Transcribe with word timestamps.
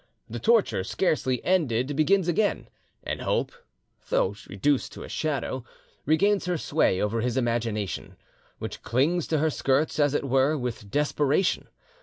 The 0.27 0.39
torture 0.39 0.83
scarcely 0.83 1.45
ended 1.45 1.95
begins 1.95 2.27
again, 2.27 2.69
and 3.03 3.21
Hope, 3.21 3.51
though 4.09 4.33
reduced 4.49 4.93
to 4.93 5.03
a 5.03 5.07
shadow, 5.09 5.63
regains 6.07 6.45
her 6.45 6.57
sway 6.57 6.99
over 6.99 7.21
his 7.21 7.37
imagination, 7.37 8.15
which 8.57 8.81
clings 8.81 9.27
to 9.27 9.37
her 9.37 9.51
skirts, 9.51 9.99
as 9.99 10.15
it 10.15 10.23
were, 10.27 10.57
with 10.57 10.89
desperation. 10.89 11.67